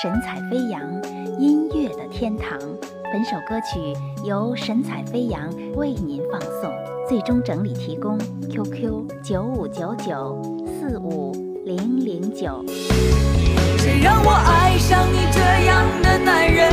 [0.00, 0.80] 神采飞扬，
[1.38, 2.58] 音乐的天堂。
[3.12, 3.92] 本首歌曲
[4.24, 6.72] 由神采飞扬为您放送，
[7.06, 8.18] 最终整理提供
[8.48, 11.32] ：QQ 九五九九四五
[11.66, 12.64] 零零九。
[13.76, 16.71] 谁让我爱上你这样的男人，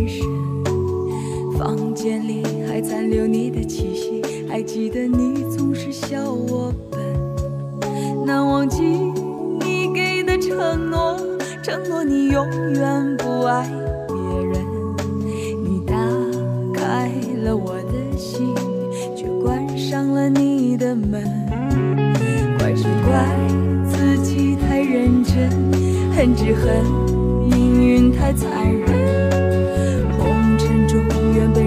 [0.00, 0.26] 眼神。
[1.58, 7.00] 房间里还残留你的气息，还记得你总是笑我笨。
[8.24, 8.82] 难忘记
[9.60, 11.18] 你给的承诺，
[11.62, 13.68] 承诺你永远不爱
[14.08, 14.64] 别人。
[15.62, 15.94] 你打
[16.72, 17.12] 开
[17.42, 18.54] 了我的心，
[19.14, 21.22] 却关上了你的门。
[22.58, 23.28] 怪只怪
[23.84, 25.50] 自己太认真，
[26.14, 26.84] 恨只恨
[27.50, 29.29] 命运太残忍。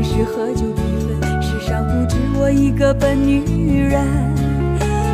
[0.03, 0.81] 是合久必
[1.21, 4.01] 分，世上不止我一个笨女人。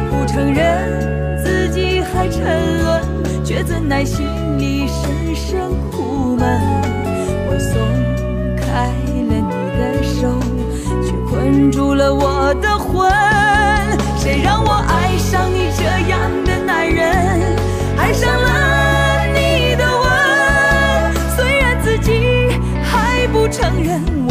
[0.10, 3.02] 不承认自己还沉沦，
[3.46, 4.26] 却怎奈心
[4.58, 6.60] 里深深苦闷。
[7.48, 7.80] 我松
[8.58, 10.28] 开了你的手，
[11.04, 13.10] 却困住了我的魂。
[14.18, 14.99] 谁让我爱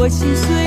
[0.09, 0.58] 心碎。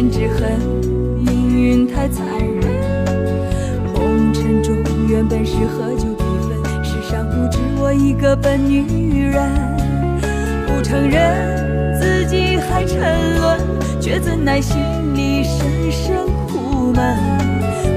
[0.00, 0.58] 恨只恨
[1.18, 2.64] 命运太残忍。
[3.92, 4.74] 红尘中
[5.06, 9.42] 原本是合久必分，世上不止我一个笨女人。
[10.66, 12.98] 不承认自己还沉
[13.38, 13.60] 沦，
[14.00, 14.78] 却怎奈心
[15.14, 17.18] 里深深苦闷。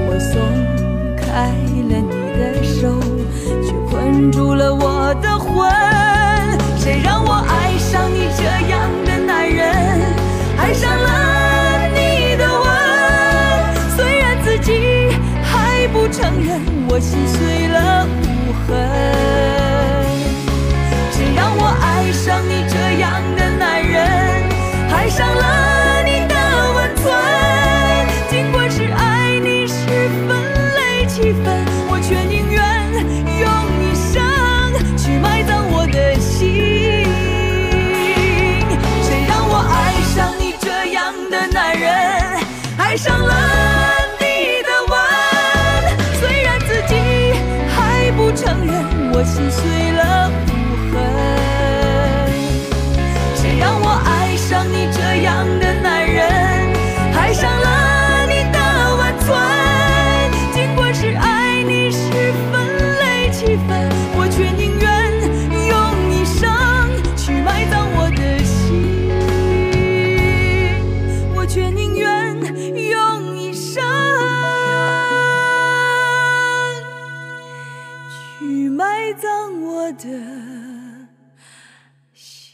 [0.06, 0.18] 我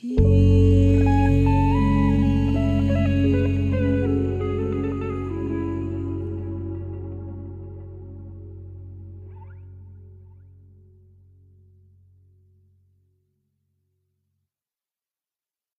[0.00, 0.29] here.